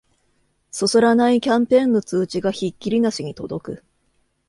[0.71, 3.83] そそらないキャンペーンの通知がひっきりなしに届く